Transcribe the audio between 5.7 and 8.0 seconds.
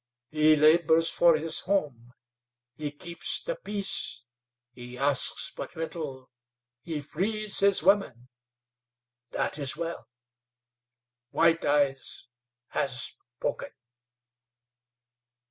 little; he frees his